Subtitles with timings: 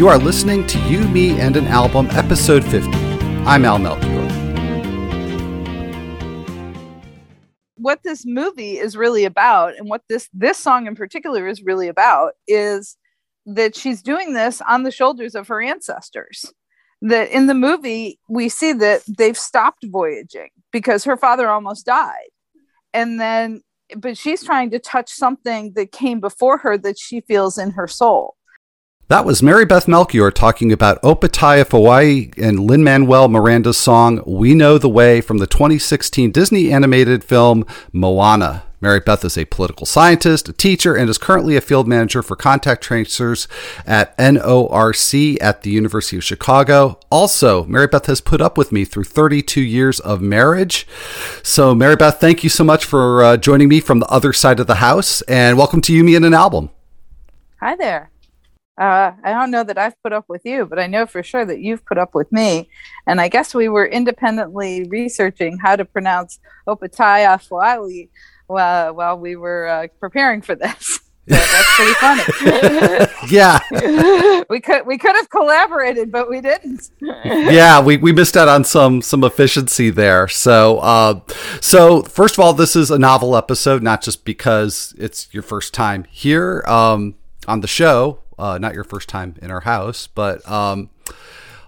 [0.00, 2.88] You are listening to You, Me, and an Album, episode 50.
[3.44, 4.24] I'm Al Melchior.
[7.76, 11.86] What this movie is really about, and what this this song in particular is really
[11.86, 12.96] about, is
[13.44, 16.50] that she's doing this on the shoulders of her ancestors.
[17.02, 22.30] That in the movie we see that they've stopped voyaging because her father almost died,
[22.94, 23.60] and then
[23.98, 27.86] but she's trying to touch something that came before her that she feels in her
[27.86, 28.38] soul.
[29.10, 34.54] That was Mary Beth Melchior talking about Opetaia Foa'i and Lin Manuel Miranda's song We
[34.54, 38.62] Know the Way from the 2016 Disney animated film Moana.
[38.80, 42.36] Mary Beth is a political scientist, a teacher, and is currently a field manager for
[42.36, 43.48] contact tracers
[43.84, 47.00] at NORC at the University of Chicago.
[47.10, 50.86] Also, Mary Beth has put up with me through 32 years of marriage.
[51.42, 54.60] So, Mary Beth, thank you so much for uh, joining me from the other side
[54.60, 56.70] of the house, and welcome to You, Me, and an Album.
[57.58, 58.10] Hi there.
[58.80, 61.44] Uh, I don't know that I've put up with you, but I know for sure
[61.44, 62.70] that you've put up with me.
[63.06, 68.08] And I guess we were independently researching how to pronounce Opetaia Foa'i
[68.46, 71.00] while, while we were uh, preparing for this.
[71.28, 73.06] So that's pretty funny.
[73.30, 73.60] yeah.
[74.48, 76.90] we could we could have collaborated, but we didn't.
[77.00, 80.26] yeah, we, we missed out on some some efficiency there.
[80.26, 81.20] So uh,
[81.60, 85.72] so first of all, this is a novel episode, not just because it's your first
[85.72, 87.14] time here um,
[87.46, 90.90] on the show, uh, not your first time in our house, but um,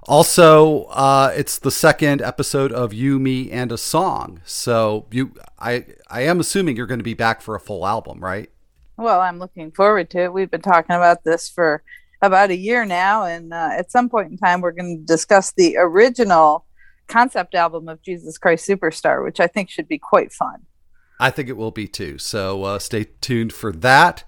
[0.05, 4.41] also, uh, it's the second episode of You, Me, and a Song.
[4.45, 8.19] So you, I, I am assuming you're going to be back for a full album,
[8.19, 8.51] right?
[8.97, 10.33] Well, I'm looking forward to it.
[10.33, 11.83] We've been talking about this for
[12.21, 15.53] about a year now, and uh, at some point in time, we're going to discuss
[15.53, 16.65] the original
[17.07, 20.67] concept album of Jesus Christ Superstar, which I think should be quite fun.
[21.21, 22.19] I think it will be too.
[22.19, 24.25] So uh, stay tuned for that.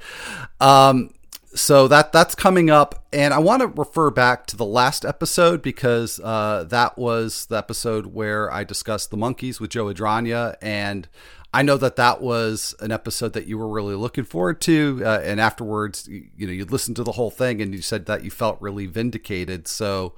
[0.61, 1.11] Um,
[1.55, 5.63] so that that's coming up and i want to refer back to the last episode
[5.63, 11.09] because uh, that was the episode where i discussed the Monkees with joe adragna and
[11.53, 15.20] i know that that was an episode that you were really looking forward to uh,
[15.23, 18.31] and afterwards you know you listened to the whole thing and you said that you
[18.31, 19.69] felt really vindicated.
[19.69, 20.14] So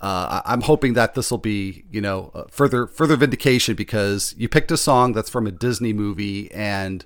[0.00, 4.48] uh, I'm hoping that this will be, you know, uh, further further vindication because you
[4.48, 7.04] picked a song that's from a Disney movie, and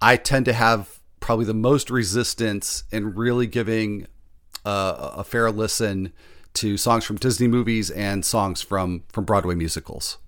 [0.00, 0.95] I tend to have
[1.26, 4.06] probably the most resistance in really giving
[4.64, 6.12] uh, a fair listen
[6.54, 10.18] to songs from Disney movies and songs from from Broadway musicals.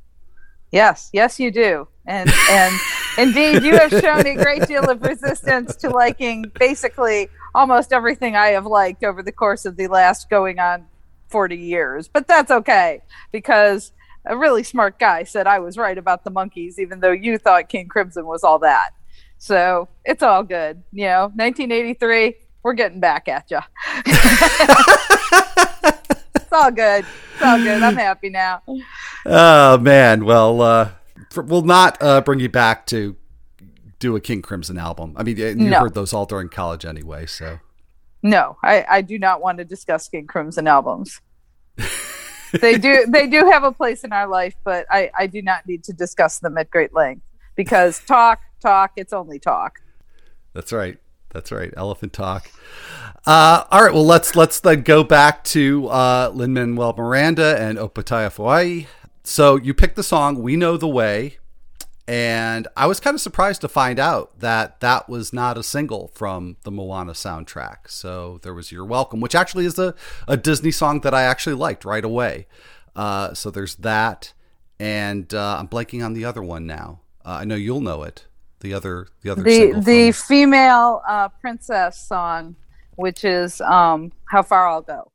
[0.72, 2.74] Yes, yes, you do, and and
[3.18, 8.48] indeed, you have shown a great deal of resistance to liking basically almost everything I
[8.48, 10.84] have liked over the course of the last going on
[11.28, 12.08] forty years.
[12.08, 13.92] But that's okay because
[14.26, 17.68] a really smart guy said I was right about the Monkees, even though you thought
[17.68, 18.90] King Crimson was all that.
[19.38, 20.82] So it's all good.
[20.92, 23.60] You know, 1983, we're getting back at you.
[26.34, 27.06] it's all good.
[27.34, 27.82] It's all good.
[27.82, 28.62] I'm happy now.
[29.24, 30.24] Oh man.
[30.24, 30.90] Well, uh,
[31.36, 33.16] we'll not uh, bring you back to
[33.98, 35.14] do a King Crimson album.
[35.16, 35.80] I mean, you no.
[35.80, 37.26] heard those all during college anyway.
[37.26, 37.58] So
[38.22, 41.20] no, I, I do not want to discuss King Crimson albums.
[42.60, 45.66] they do they do have a place in our life, but I, I do not
[45.66, 47.22] need to discuss them at great length
[47.54, 48.92] because talk talk.
[48.96, 49.80] It's only talk.
[50.54, 50.98] That's right.
[51.30, 51.72] That's right.
[51.76, 52.50] Elephant talk.
[53.26, 53.92] Uh, all right.
[53.92, 58.86] Well, let's let's then go back to uh, Lin Manuel Miranda and Opetaia Foa'i.
[59.24, 61.38] So you picked the song "We Know the Way,"
[62.06, 66.10] and I was kind of surprised to find out that that was not a single
[66.14, 67.88] from the Moana soundtrack.
[67.88, 69.94] So there was "You're Welcome," which actually is a,
[70.26, 72.46] a Disney song that I actually liked right away.
[72.96, 74.32] Uh, so there's that,
[74.80, 77.00] and uh, I'm blanking on the other one now.
[77.24, 78.24] Uh, I know you'll know it
[78.60, 82.56] the other the other the the female uh, princess song,
[82.96, 85.12] which is um, "How Far I'll Go."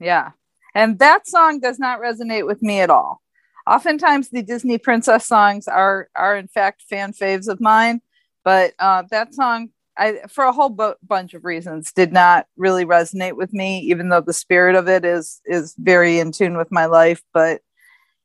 [0.00, 0.30] Yeah.
[0.74, 3.20] And that song does not resonate with me at all.
[3.66, 8.00] Oftentimes the Disney princess songs are are in fact fan faves of mine,
[8.42, 12.84] but uh, that song I, for a whole bu- bunch of reasons, did not really
[12.84, 16.70] resonate with me, even though the spirit of it is is very in tune with
[16.70, 17.22] my life.
[17.32, 17.60] But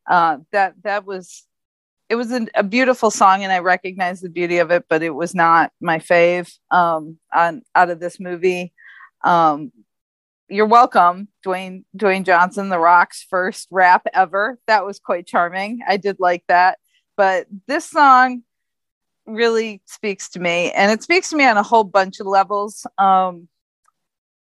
[0.08, 1.46] uh, that that was
[2.10, 5.10] it was a, a, beautiful song, and I recognized the beauty of it, but it
[5.10, 8.74] was not my fave um, on out of this movie.
[9.24, 9.72] Um,
[10.48, 14.60] you're welcome, Dwayne Dwayne Johnson, The Rock's first rap ever.
[14.68, 15.80] That was quite charming.
[15.88, 16.78] I did like that,
[17.18, 18.44] but this song
[19.26, 22.86] really speaks to me and it speaks to me on a whole bunch of levels
[22.98, 23.48] um,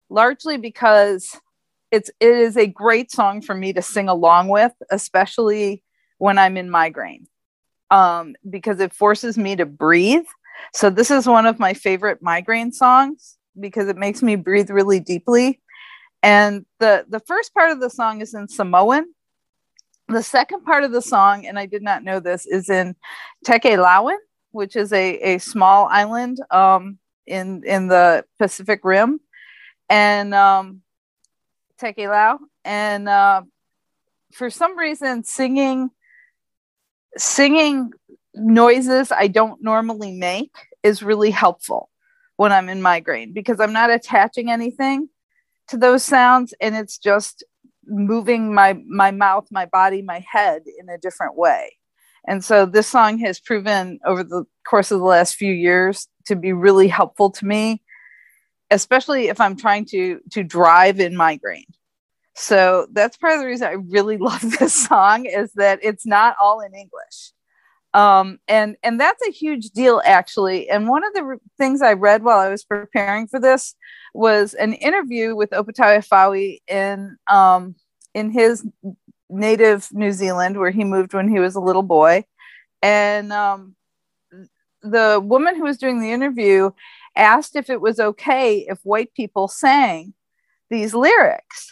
[0.10, 1.40] largely because
[1.92, 5.84] it's it is a great song for me to sing along with especially
[6.18, 7.28] when I'm in migraine
[7.94, 10.26] um, because it forces me to breathe.
[10.74, 15.00] So this is one of my favorite migraine songs because it makes me breathe really
[15.00, 15.62] deeply.
[16.24, 19.14] And the the first part of the song is in Samoan.
[20.08, 22.96] The second part of the song, and I did not know this, is in
[23.46, 24.18] Tokelauan,
[24.54, 26.98] which is a, a small island um,
[27.28, 29.20] in in the Pacific Rim,
[29.90, 30.82] and um.
[32.66, 33.42] And uh,
[34.32, 35.90] for some reason, singing
[37.18, 37.92] singing
[38.34, 41.90] noises I don't normally make is really helpful
[42.38, 45.10] when I'm in migraine because I'm not attaching anything
[45.68, 47.44] to those sounds and it's just
[47.86, 51.78] moving my my mouth, my body, my head in a different way.
[52.28, 56.36] And so this song has proven over the course of the last few years to
[56.36, 57.81] be really helpful to me,
[58.72, 61.66] especially if I'm trying to to drive in migraine.
[62.36, 66.36] So that's part of the reason I really love this song is that it's not
[66.42, 67.31] all in English.
[67.94, 70.70] Um, and and that's a huge deal actually.
[70.70, 73.75] And one of the re- things I read while I was preparing for this
[74.16, 77.75] was an interview with Opetaia Foa'i in um,
[78.16, 78.66] in his
[79.34, 82.26] native New Zealand, where he moved when he was a little boy.
[82.82, 83.76] And um,
[84.82, 86.72] the woman who was doing the interview
[87.16, 90.14] asked if it was okay if white people sang
[90.70, 91.72] these lyrics.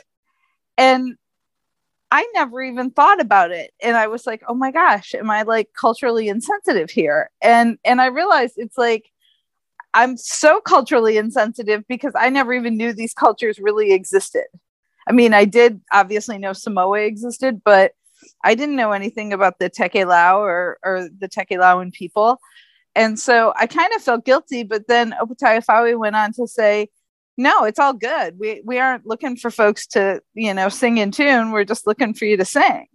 [0.78, 1.18] And
[2.12, 3.72] I never even thought about it.
[3.82, 7.30] And I was like, oh my gosh, am I like culturally insensitive here?
[7.42, 9.12] And and I realized it's like
[9.94, 14.46] I'm so culturally insensitive because I never even knew these cultures really existed.
[15.08, 17.94] I mean, I did obviously know Samoa existed, but
[18.44, 22.40] I didn't know anything about the Teke Tokelau or, or the Teke Tokelauan people.
[22.96, 26.90] And so I kind of felt guilty, but then Opetaia Foa'i went on to say,
[27.38, 28.38] no, it's all good.
[28.38, 31.52] We, we aren't looking for folks to, you know, sing in tune.
[31.52, 32.88] We're just looking for you to sing.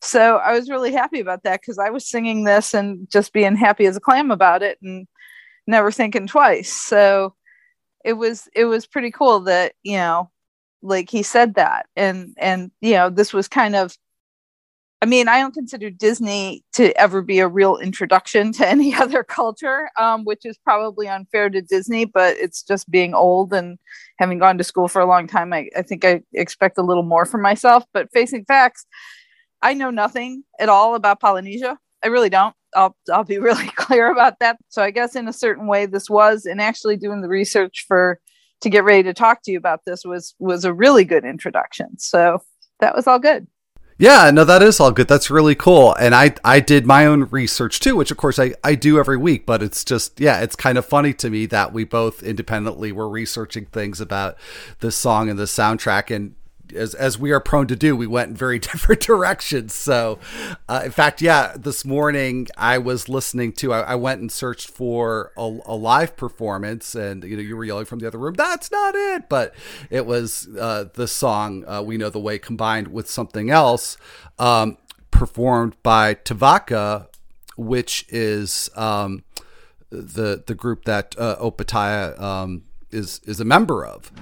[0.00, 3.56] So I was really happy about that because I was singing this and just being
[3.56, 5.08] happy as a clam about it and
[5.66, 6.72] never thinking twice.
[6.72, 7.34] So
[8.04, 10.30] it was it was pretty cool that, you know,
[10.82, 11.86] like he said that.
[11.96, 13.96] And and you know this was kind of
[15.00, 19.22] i mean i don't consider disney to ever be a real introduction to any other
[19.22, 23.78] culture um, which is probably unfair to disney but it's just being old and
[24.18, 27.02] having gone to school for a long time i, I think i expect a little
[27.02, 27.84] more from myself.
[27.92, 28.86] But facing facts
[29.62, 31.78] i know nothing at all about polynesia.
[32.02, 32.54] I really don't.
[32.76, 34.58] I'll, I'll be really clear about that.
[34.68, 38.20] So I guess in a certain way, this was, and actually doing the research for
[38.60, 41.98] to get ready to talk to you about this was was a really good introduction.
[41.98, 42.42] So
[42.80, 43.46] that was all good.
[44.00, 45.08] Yeah, no, that is all good.
[45.08, 45.92] That's really cool.
[45.94, 49.16] And I I did my own research too, which of course I, I do every
[49.16, 52.92] week, but it's just yeah, it's kind of funny to me that we both independently
[52.92, 54.36] were researching things about
[54.78, 56.36] this song and the soundtrack and
[56.74, 59.74] as as we are prone to do, we went in very different directions.
[59.74, 60.18] So,
[60.68, 63.72] uh, in fact, yeah, this morning I was listening to.
[63.72, 67.64] I, I went and searched for a, a, live performance, and you know, you were
[67.64, 69.54] yelling from the other room, "That's not it!" But
[69.90, 73.96] it was uh, the song uh, "We Know the Way" combined with something else,
[74.38, 74.78] um,
[75.10, 77.08] performed by Te Vaka,
[77.56, 79.24] which is um,
[79.90, 84.12] the the group that uh, Opetaia um, is is a member of.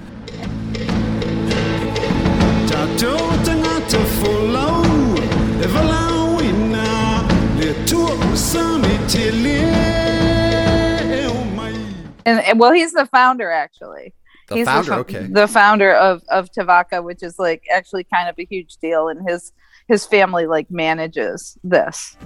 [12.24, 14.14] And, and well, he's the founder actually.
[14.48, 15.26] The he's founder, the, okay.
[15.26, 19.08] The founder of of Te Vaka, which is like actually kind of a huge deal,
[19.08, 19.52] and his
[19.88, 22.16] his family like manages this.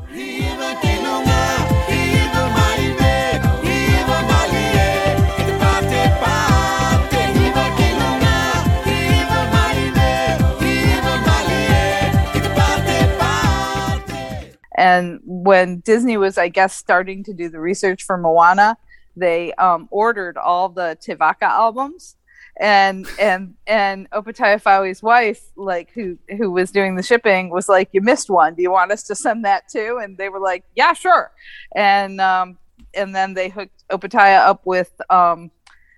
[14.80, 18.78] And when Disney was, I guess, starting to do the research for Moana,
[19.14, 22.16] they um, ordered all the Te Vaka albums.
[22.58, 27.90] And and and Opetaia Foa'i's wife, like who who was doing the shipping, was like,
[27.92, 28.54] "You missed one.
[28.54, 31.30] Do you want us to send that too?" And they were like, "Yeah, sure."
[31.74, 32.58] And um,
[32.94, 35.50] and then they hooked Opetaia up with um,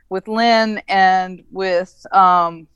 [0.09, 2.69] with Lin and with um,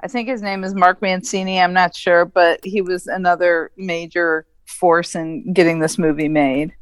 [0.00, 1.60] I think his name is Mark Mancini.
[1.60, 6.74] I'm not sure, but he was another major force in getting this movie made.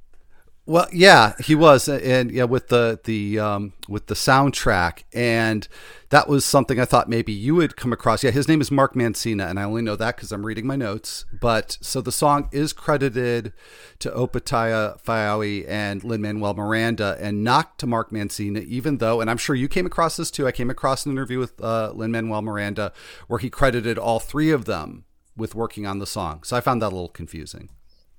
[0.67, 5.69] Well, yeah, he was, and yeah, with the the um, with the soundtrack, and
[6.09, 8.25] that was something I thought maybe you would come across.
[8.25, 10.77] Yeah, his name is Mark Mancina, and I only know that because I'm reading my
[10.77, 11.27] notes.
[11.39, 13.53] But so the song is credited
[13.99, 19.29] to Opetaia Foa'i and Lin Manuel Miranda, and not to Mark Mancina, even though, and
[19.29, 20.47] I'm sure you came across this too.
[20.47, 22.95] I came across an interview with uh, Lin Manuel Miranda
[23.27, 25.05] where he credited all three of them
[25.37, 26.43] with working on the song.
[26.43, 27.71] So I found that a little confusing.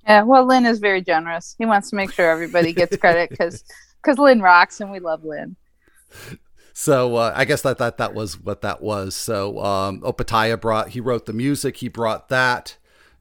[0.06, 1.56] Yeah, well, Lin is very generous.
[1.58, 3.64] He wants to make sure everybody gets credit because
[4.02, 5.56] because Lin rocks and we love Lin.
[6.74, 9.16] So uh, I guess that that that was what that was.
[9.16, 11.78] So um, Opetaia brought he wrote the music.
[11.78, 12.78] He brought that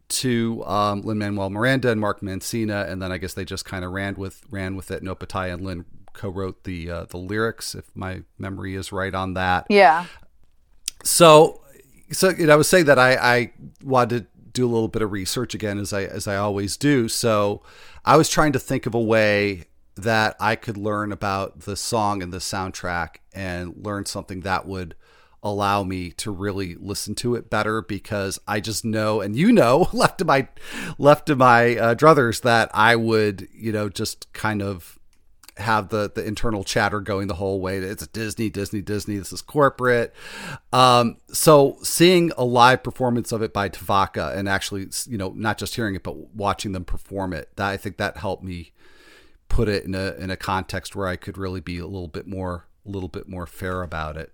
[0.08, 3.84] to um, Lin Manuel Miranda and Mark Mancina, and then I guess they just kind
[3.84, 5.02] of ran with ran with it.
[5.02, 9.34] And Opetaia and Lin co-wrote the uh, the lyrics, if my memory is right on
[9.34, 9.66] that.
[9.70, 10.06] Yeah.
[11.02, 11.60] So,
[12.14, 13.52] so you know, I was saying that I, I
[13.82, 17.08] wanted to do a little bit of research again, as I as I always do.
[17.08, 17.62] So,
[18.04, 19.64] I was trying to think of a way
[19.96, 24.94] that I could learn about the song and the soundtrack and learn something that would
[25.42, 29.88] allow me to really listen to it better because I just know and you know
[29.92, 30.48] left to my
[30.98, 34.98] left to my uh, druthers that I would you know just kind of
[35.56, 37.78] have the the internal chatter going the whole way.
[37.78, 39.16] It's Disney, Disney, Disney.
[39.16, 40.12] This is corporate.
[40.72, 45.32] Um, so seeing a live performance of it by Te Vaka and actually, you know,
[45.36, 48.72] not just hearing it but watching them perform it, that I think that helped me
[49.48, 52.26] put it in a in a context where I could really be a little bit
[52.26, 54.32] more a little bit more fair about it.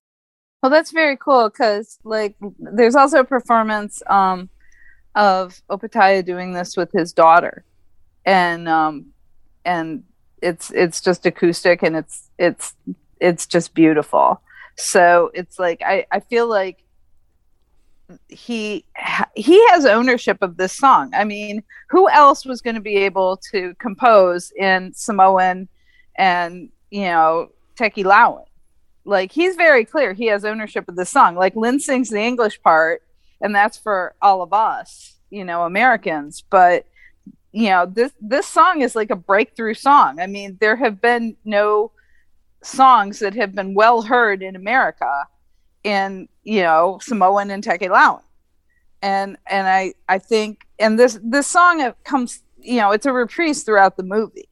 [0.62, 4.48] Well, that's very cool because like there's also a performance um,
[5.14, 7.64] of Opetaia doing this with his daughter,
[8.24, 9.06] and um,
[9.64, 10.04] and
[10.42, 12.74] it's it's just acoustic and it's it's
[13.20, 14.40] it's just beautiful.
[14.76, 16.84] So it's like I I feel like
[18.28, 18.84] he
[19.36, 21.12] he has ownership of this song.
[21.14, 25.68] I mean, who else was going to be able to compose in Samoan
[26.16, 28.44] and you know Tokelauan?
[29.04, 31.36] Like he's very clear he has ownership of the song.
[31.36, 33.02] Like Lin sings the English part,
[33.40, 36.42] and that's for all of us, you know, Americans.
[36.48, 36.86] But
[37.52, 40.20] you know this this song is like a breakthrough song.
[40.20, 41.92] I mean, there have been no
[42.62, 45.26] songs that have been well heard in America
[45.82, 48.22] in you know Samoan and Tokelauan.
[49.02, 53.62] And and I I think and this this song comes you know it's a reprise
[53.62, 54.48] throughout the movie.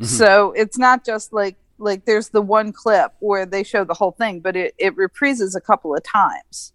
[0.00, 0.04] Mm-hmm.
[0.04, 4.12] So it's not just like like there's the one clip where they show the whole
[4.12, 6.72] thing, but it, it reprises a couple of times.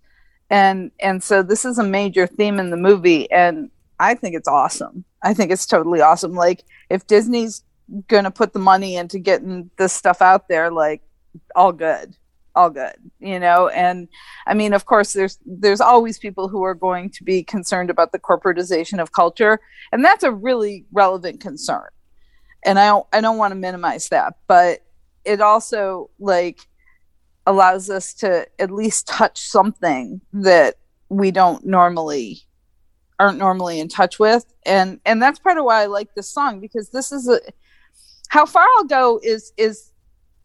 [0.50, 4.48] And and so this is a major theme in the movie and I think it's
[4.48, 5.04] awesome.
[5.24, 6.34] I think it's totally awesome.
[6.34, 7.64] Like if Disney's
[8.08, 11.02] gonna put the money into getting this stuff out there, like
[11.56, 12.16] all good
[12.56, 14.08] all good you know and
[14.48, 18.12] i mean of course there's there's always people who are going to be concerned about
[18.12, 19.60] the corporatization of culture
[19.92, 21.88] and that's a really relevant concern
[22.66, 24.80] and i don't i don't want to minimize that but
[25.26, 26.60] it also like
[27.46, 30.76] allows us to at least touch something that
[31.10, 32.42] we don't normally
[33.20, 36.60] aren't normally in touch with and and that's part of why i like this song
[36.60, 37.40] because this is a
[38.30, 39.92] how far i'll go is is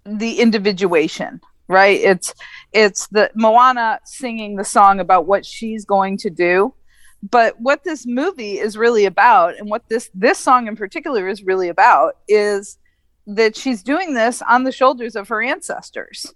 [0.05, 2.01] the individuation right?
[2.01, 2.35] It's
[2.73, 6.75] it's the Moana singing the song about what she's going to do.
[7.23, 11.43] But what this movie is really about and what this this song in particular is
[11.43, 12.79] really about is
[13.27, 16.27] that she's doing this on the shoulders of her ancestors.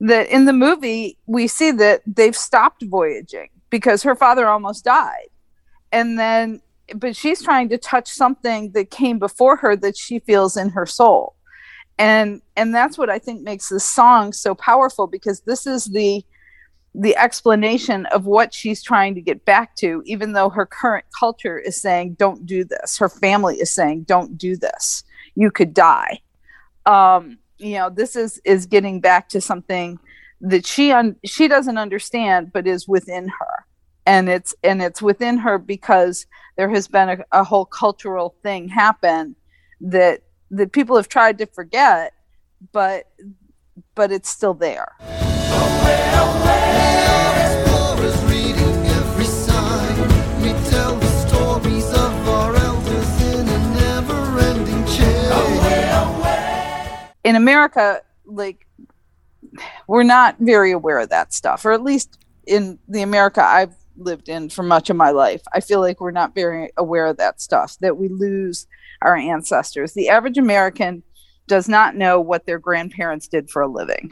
[0.00, 5.28] That in the movie we see that they've stopped voyaging because her father almost died.
[5.92, 6.60] And then
[6.94, 10.86] but she's trying to touch something that came before her that she feels in her
[10.86, 11.34] soul.
[11.98, 16.24] And and that's what i think makes this song so powerful because this is the
[16.94, 21.58] the explanation of what she's trying to get back to even though her current culture
[21.58, 22.98] is saying don't do this.
[22.98, 25.04] Her family is saying don't do this.
[25.34, 26.20] You could die.
[26.86, 29.98] Um you know this is is getting back to something
[30.40, 33.66] that she un- she doesn't understand but is within her
[34.06, 38.68] and it's and it's within her because there has been a, a whole cultural thing
[38.68, 39.36] happen
[39.80, 42.12] that that people have tried to forget,
[42.72, 43.10] but
[43.94, 44.92] but it's still there.
[57.24, 58.66] In America, like
[59.86, 64.28] we're not very aware of that stuff, or at least in the America I've lived
[64.28, 65.42] in for much of my life.
[65.52, 68.66] I feel like we're not very aware of that stuff, that we lose
[69.02, 69.92] our ancestors.
[69.92, 71.02] The average American
[71.46, 74.10] does not know what their grandparents did for a living.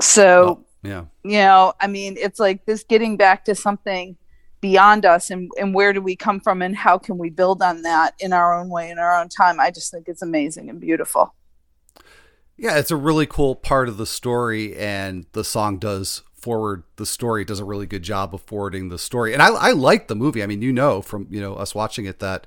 [0.00, 1.04] So, yeah.
[1.22, 4.16] You know, I mean, it's like this getting back to something
[4.60, 7.82] beyond us and, and where do we come from and how can we build on
[7.82, 9.60] that in our own way in our own time.
[9.60, 11.34] I just think it's amazing and beautiful.
[12.56, 17.06] Yeah, it's a really cool part of the story and the song does forward the
[17.06, 19.32] story does a really good job of forwarding the story.
[19.32, 20.42] And i, I like the movie.
[20.42, 22.46] I mean you know from you know us watching it that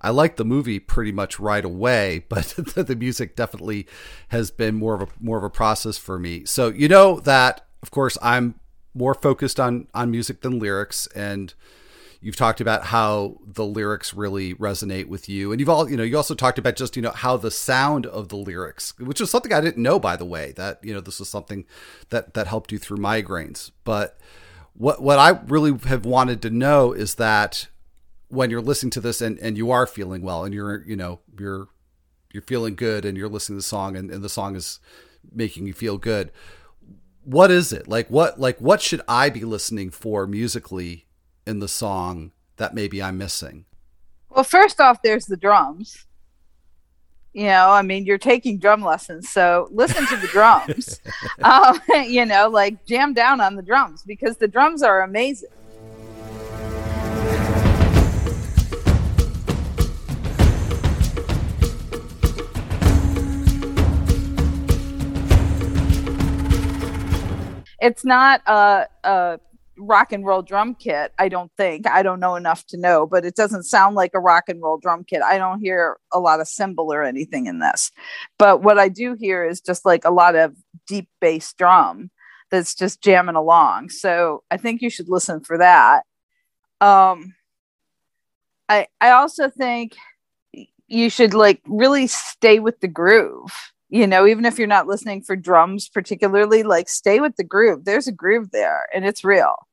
[0.00, 3.86] I like the movie pretty much right away, but the music definitely
[4.28, 6.44] has been more of a more of a process for me.
[6.44, 8.58] So you know that, of course, I'm
[8.94, 11.54] more focused on on music than lyrics, and
[12.20, 16.02] you've talked about how the lyrics really resonate with you, and you've all you know
[16.02, 19.30] you also talked about just you know how the sound of the lyrics, which is
[19.30, 21.64] something I didn't know by the way that you know this was something
[22.10, 23.70] that that helped you through migraines.
[23.84, 24.18] But
[24.74, 27.68] what what I really have wanted to know is that
[28.28, 31.20] when you're listening to this and and you are feeling well and you're you know
[31.38, 31.68] you're
[32.32, 34.80] you're feeling good and you're listening to the song and, and the song is
[35.32, 36.30] making you feel good
[37.24, 41.05] what is it like what like what should i be listening for musically
[41.46, 43.64] in the song that maybe i'm missing.
[44.30, 46.04] Well first off there's the drums.
[47.32, 51.00] You know i mean you're taking drum lessons so listen to the drums.
[51.42, 55.50] Uh, you know like jam down on the drums because the drums are amazing.
[67.78, 69.38] It's not a, a
[69.78, 71.86] rock and roll drum kit i don't think.
[71.86, 74.78] I don't know enough to know but it doesn't sound like a rock and roll
[74.78, 75.22] drum kit.
[75.22, 77.90] I don't hear a lot of cymbal or anything in this.
[78.38, 80.56] But what i do hear is just like a lot of
[80.86, 82.10] deep bass drum
[82.50, 83.90] that's just jamming along.
[83.90, 86.02] So i think you should listen for that.
[86.80, 87.34] Um
[88.68, 89.96] i i also think
[90.88, 93.52] you should like really stay with the groove.
[93.88, 97.84] You know even if you're not listening for drums particularly like stay with the groove.
[97.84, 99.65] There's a groove there and it's real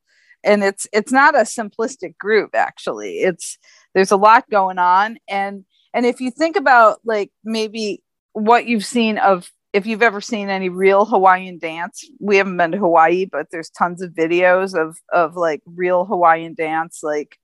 [0.43, 3.19] and it's it's not a simplistic groove actually.
[3.19, 3.57] It's
[3.93, 5.17] there's a lot going on.
[5.27, 10.21] And and if you think about like maybe what you've seen of if you've ever
[10.21, 14.79] seen any real hawaiian dance we haven't been to hawaii but there's tons of videos
[14.79, 17.37] of of like real hawaiian dance like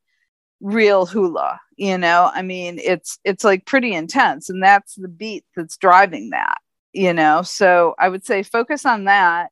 [0.62, 2.30] real hula you know?
[2.34, 6.58] I mean it's it's like pretty intense and that's the beat that's driving that
[6.92, 7.44] you know?
[7.44, 9.52] So i would say focus on that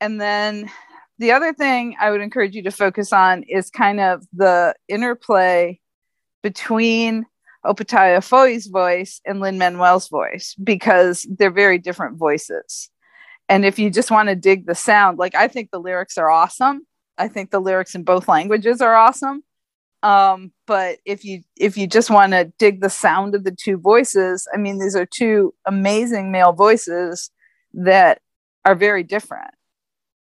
[0.00, 0.70] and then
[1.18, 5.78] the other thing i would encourage you to focus on is kind of the interplay
[6.42, 7.26] between
[7.66, 12.88] Opetaia Foa'i's voice and Lin Manuel's voice because they're very different voices.
[13.48, 16.30] And if you just want to dig the sound, like I think the lyrics are
[16.30, 16.86] awesome.
[17.18, 19.42] I think the lyrics in both languages are awesome.
[20.02, 23.78] Um, but if you if you just want to dig the sound of the two
[23.78, 27.30] voices, I mean, these are two amazing male voices
[27.72, 28.20] that
[28.64, 29.54] are very different,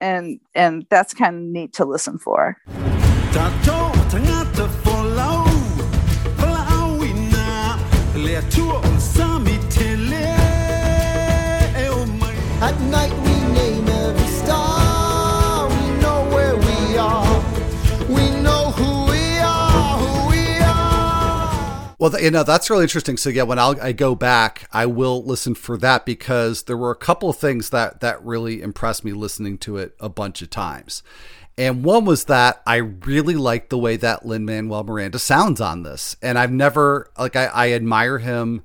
[0.00, 2.56] and and that's kind of neat to listen for.
[12.58, 13.25] At night
[21.98, 23.16] Well, you know that's really interesting.
[23.16, 26.90] So yeah, when I'll, I go back, I will listen for that because there were
[26.90, 30.50] a couple of things that that really impressed me listening to it a bunch of
[30.50, 31.02] times.
[31.58, 35.84] And one was that I really like the way that Lin Manuel Miranda sounds on
[35.84, 38.62] this, and I've never like I, I admire him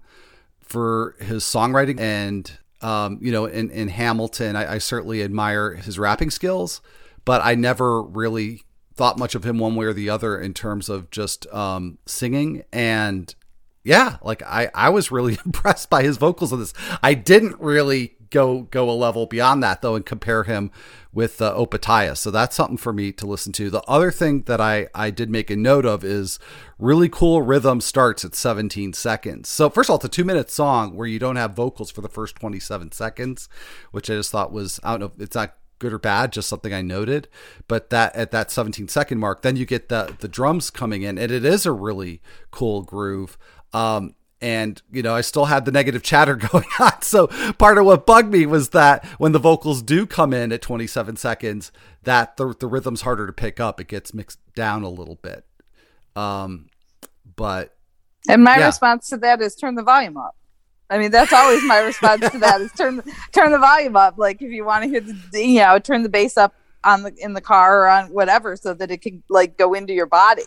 [0.59, 5.97] for his songwriting and um, you know in in Hamilton, I, I certainly admire his
[5.97, 6.81] rapping skills,
[7.23, 8.63] but I never really
[8.93, 12.63] thought much of him one way or the other in terms of just um, singing
[12.71, 13.36] and
[13.84, 18.15] yeah like i i was really impressed by his vocals on this i didn't really
[18.32, 20.71] go go a level beyond that though and compare him
[21.13, 22.15] with uh.
[22.15, 23.69] So that's something for me to listen to.
[23.69, 26.39] The other thing that I I did make a note of is
[26.80, 29.49] really cool rhythm starts at 17 seconds.
[29.49, 32.01] So first of all, it's a two minute song where you don't have vocals for
[32.01, 33.49] the first 27 seconds,
[33.91, 35.23] which I just thought was I don't know.
[35.23, 37.27] It's not good or bad, just something I noted.
[37.67, 41.17] But that at that 17 second mark, then you get the the drums coming in,
[41.17, 43.37] and it is a really cool groove.
[43.73, 47.01] Um, and you know, I still had the negative chatter going on.
[47.01, 50.61] So part of what bugged me was that when the vocals do come in at
[50.61, 51.71] 27 seconds,
[52.03, 53.81] that the the rhythm's harder to pick up.
[53.81, 55.45] It gets mixed down a little bit.
[56.15, 56.67] Um,
[57.35, 57.75] but
[58.29, 58.67] and my yeah.
[58.67, 60.35] response to that is turn the volume up.
[60.91, 63.01] I mean, that's always my response to that is turn
[63.32, 64.15] turn the volume up.
[64.17, 67.13] Like if you want to hear the you know turn the bass up on the
[67.17, 70.43] in the car or on whatever so that it can like go into your body.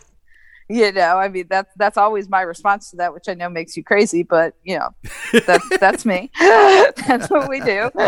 [0.69, 3.75] You know, I mean that's that's always my response to that, which I know makes
[3.75, 4.89] you crazy, but you know,
[5.45, 6.29] that's that's me.
[6.39, 7.89] that's what we do.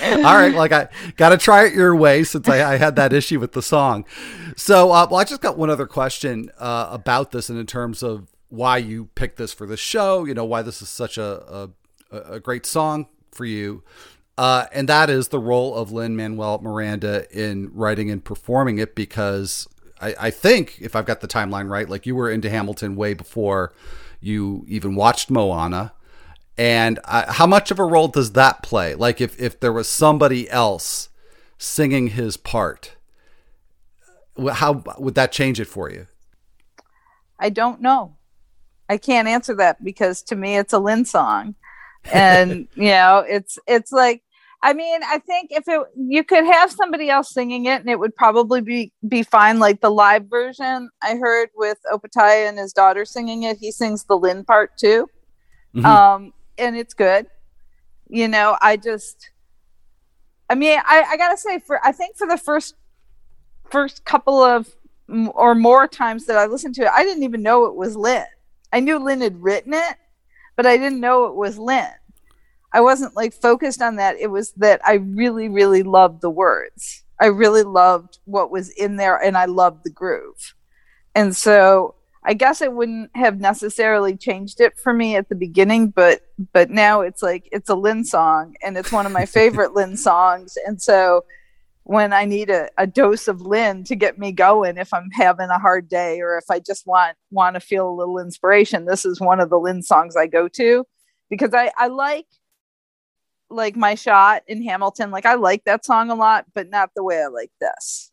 [0.00, 3.12] All right, like I got to try it your way since I, I, had that
[3.12, 4.06] issue with the song.
[4.56, 8.02] So, uh, well, I just got one other question uh, about this, and in terms
[8.02, 11.70] of why you picked this for the show, you know, why this is such a,
[12.10, 13.82] a, a great song for you.
[14.36, 18.94] Uh, and that is the role of Lin Manuel Miranda in writing and performing it
[18.94, 19.66] because
[20.02, 23.14] I, I, think, if I've got the timeline right, like you were into Hamilton way
[23.14, 23.72] before
[24.20, 25.94] you even watched Moana.
[26.58, 28.94] And I, how much of a role does that play?
[28.94, 31.08] Like if, if there was somebody else
[31.56, 32.96] singing his part,
[34.50, 36.06] how would that change it for you?
[37.38, 38.16] I don't know.
[38.92, 41.54] I can't answer that because to me it's a Lin song.
[42.12, 44.22] And you know, it's it's like
[44.62, 47.98] I mean, I think if it you could have somebody else singing it and it
[47.98, 49.58] would probably be be fine.
[49.58, 54.04] Like the live version I heard with Opetaia and his daughter singing it, he sings
[54.04, 55.08] the Lin part too.
[55.74, 55.86] Mm-hmm.
[55.86, 57.28] Um, and it's good.
[58.08, 59.30] You know, I just
[60.50, 62.74] I mean, I, I gotta say for I think for the first
[63.70, 64.68] first couple of
[65.34, 68.26] or more times that I listened to it, I didn't even know it was Lin.
[68.72, 69.96] I knew Lin had written it,
[70.56, 71.88] but I didn't know it was Lin.
[72.72, 74.16] I wasn't like focused on that.
[74.18, 77.04] It was that I really, really loved the words.
[77.20, 80.54] I really loved what was in there and I loved the groove.
[81.14, 85.88] And so I guess it wouldn't have necessarily changed it for me at the beginning,
[85.88, 89.74] but but now it's like it's a Lin song and it's one of my favorite
[89.74, 90.56] Lin songs.
[90.66, 91.24] And so
[91.84, 95.48] when I need a, a dose of Lin to get me going if I'm having
[95.48, 99.04] a hard day or if I just want want to feel a little inspiration, this
[99.04, 100.84] is one of the Lin songs I go to
[101.28, 102.26] because I, I like
[103.50, 105.10] like my shot in Hamilton.
[105.10, 108.10] Like I like that song a lot, but not the way I like this.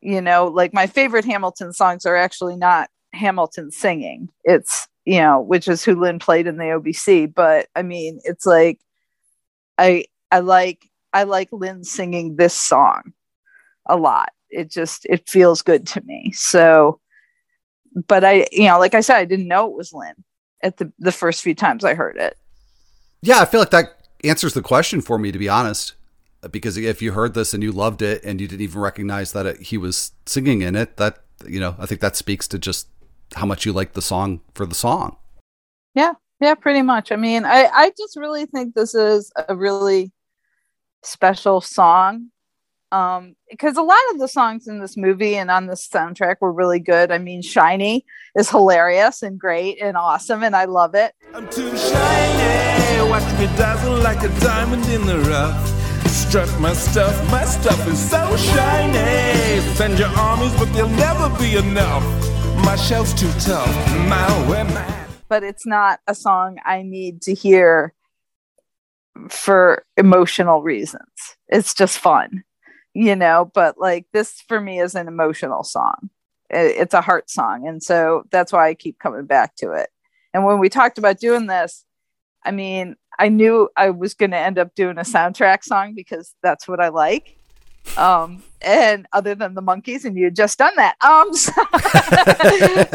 [0.00, 4.28] You know, like my favorite Hamilton songs are actually not Hamilton singing.
[4.44, 7.32] It's, you know, which is who Lin played in the OBC.
[7.32, 8.80] But I mean, it's like
[9.78, 13.12] I I like I like Lin singing this song
[13.86, 14.32] a lot.
[14.50, 16.32] It just it feels good to me.
[16.32, 17.00] So
[17.94, 20.14] but I, you know, like I said, I didn't know it was Lin
[20.62, 22.36] at the the first few times I heard it.
[23.22, 25.94] Yeah, I feel like that answers the question for me, to be honest.
[26.50, 29.46] Because if you heard this and you loved it and you didn't even recognize that
[29.46, 32.88] it, he was singing in it, that you know, I think that speaks to just
[33.36, 35.16] how much you like the song for the song.
[35.94, 37.12] Yeah, yeah, pretty much.
[37.12, 40.12] I mean, I I just really think this is a really
[41.02, 42.28] special song
[42.92, 46.52] um because a lot of the songs in this movie and on this soundtrack were
[46.52, 47.10] really good.
[47.10, 48.04] I mean shiny
[48.36, 51.14] is hilarious and great and awesome and i love it.
[51.34, 53.10] I'm too shiny.
[53.10, 55.68] Watch me dazzle like a diamond in the rough.
[56.08, 57.14] Strut my stuff.
[57.30, 59.60] My stuff is so shiny.
[59.74, 62.04] Send your armies but they'll never be enough.
[62.64, 63.74] My shell's too tough.
[64.08, 64.28] My,
[64.64, 65.06] my.
[65.28, 67.94] but it's not a song i need to hear
[69.28, 71.36] for emotional reasons.
[71.48, 72.44] It's just fun,
[72.94, 76.10] you know, but like this for me is an emotional song.
[76.50, 77.66] It's a heart song.
[77.66, 79.88] And so that's why I keep coming back to it.
[80.34, 81.84] And when we talked about doing this,
[82.44, 86.34] I mean, I knew I was going to end up doing a soundtrack song because
[86.42, 87.36] that's what I like.
[87.96, 90.96] Um, and other than the Monkees, and you had just done that.
[91.04, 91.52] Um, so,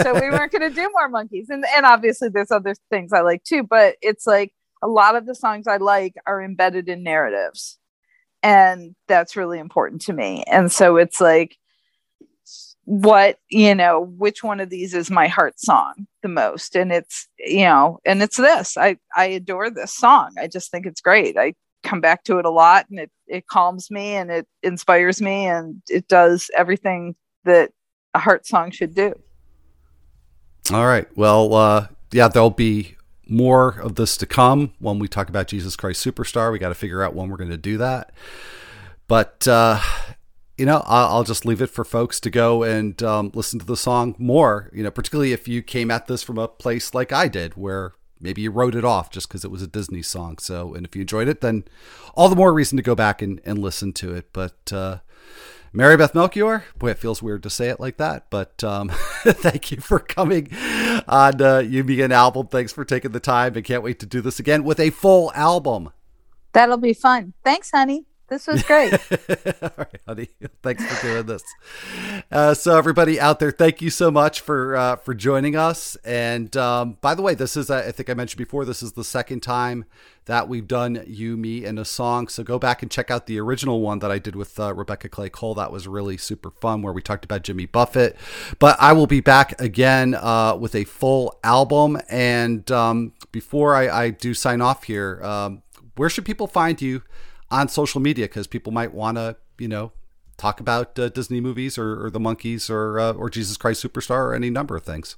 [0.04, 1.50] so we weren't going to do more Monkees.
[1.50, 5.26] And, and obviously there's other things I like too, but it's like, a lot of
[5.26, 7.78] the songs I like are embedded in narratives.
[8.44, 10.44] And that's really important to me.
[10.48, 11.58] And so it's like,
[12.86, 16.76] what, you know, which one of these is my heart song the most?
[16.76, 18.78] And it's, you know, and it's this.
[18.78, 20.32] I, I adore this song.
[20.40, 21.38] I just think it's great.
[21.38, 25.22] I come back to it a lot and it, it calms me and it inspires
[25.22, 27.72] me and it does everything that
[28.14, 29.14] a heart song should do.
[30.72, 31.08] All right.
[31.18, 32.97] Well, uh, yeah, there'll be
[33.30, 36.52] more of this to come when we talk about Jesus Christ Superstar.
[36.52, 38.12] We got to figure out when we're going to do that.
[39.08, 39.80] But, uh,
[40.58, 43.78] you know, I'll, just leave it for folks to go and um, listen to the
[43.78, 47.28] song more, you know, particularly if you came at this from a place like I
[47.28, 50.40] did, where maybe you wrote it off just because it was a Disney song.
[50.40, 51.64] So, and if you enjoyed it, then
[52.16, 54.34] all the more reason to go back and, and listen to it.
[54.34, 54.98] But, uh,
[55.78, 56.64] Mary Beth Melchior.
[56.80, 58.90] Boy, it feels weird to say it like that, but um,
[59.24, 60.50] thank you for coming
[61.08, 62.48] on uh, You an Album.
[62.48, 65.32] Thanks for taking the time and can't wait to do this again with a full
[65.36, 65.92] album.
[66.54, 67.34] That'll be fun.
[67.44, 68.06] Thanks, honey.
[68.28, 68.94] This was great.
[69.62, 70.28] All right, honey.
[70.62, 71.44] Thanks for doing this.
[72.30, 75.96] Uh, so, everybody out there, thank you so much for uh, for joining us.
[76.04, 78.66] And um, by the way, this is I think I mentioned before.
[78.66, 79.86] This is the second time
[80.26, 82.28] that we've done you, me, and a song.
[82.28, 85.08] So go back and check out the original one that I did with uh, Rebecca
[85.08, 85.56] Clay Cole.
[85.56, 88.18] That was really super fun, where we talked about Jimmy Buffett.
[88.60, 91.98] But I will be back again uh, with a full album.
[92.10, 95.64] And um, before I, I, do sign off here, um,
[95.96, 97.04] where should people find you?
[97.50, 99.94] On social media because people might want to, you know,
[100.38, 104.18] talk about uh, Disney movies or, or the Monkees or uh, or Jesus Christ Superstar
[104.18, 105.18] or any number of things.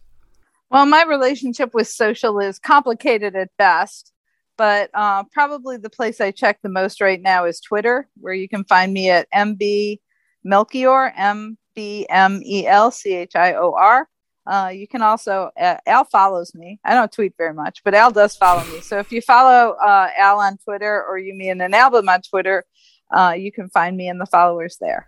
[0.71, 4.13] Well, my relationship with social is complicated at best,
[4.57, 8.47] but uh, probably the place I check the most right now is Twitter, where you
[8.47, 9.99] can find me at MB
[10.43, 14.07] Melchior, M B M E L C H I O R.
[14.49, 16.79] Uh, you can also uh, Al follows me.
[16.83, 18.81] I don't tweet very much, but Al does follow me.
[18.81, 22.65] So if you follow uh, Al on Twitter or you mean an album on Twitter,
[23.11, 25.07] uh, you can find me in the followers there.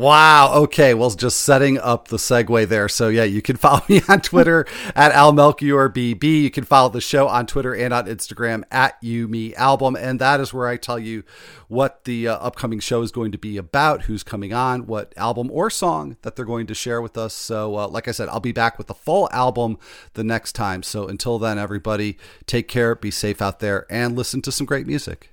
[0.00, 0.54] Wow.
[0.54, 0.94] Okay.
[0.94, 2.88] Well, just setting up the segue there.
[2.88, 6.22] So yeah, you can follow me on Twitter at Al Melchior BB.
[6.40, 10.18] You can follow the show on Twitter and on Instagram at You Me Album, and
[10.18, 11.22] that is where I tell you
[11.68, 15.50] what the uh, upcoming show is going to be about, who's coming on, what album
[15.50, 17.34] or song that they're going to share with us.
[17.34, 19.78] So, uh, like I said, I'll be back with the full album
[20.14, 20.82] the next time.
[20.82, 24.86] So until then, everybody, take care, be safe out there, and listen to some great
[24.86, 25.30] music.